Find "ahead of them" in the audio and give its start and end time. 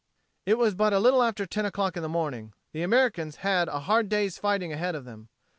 4.73-5.29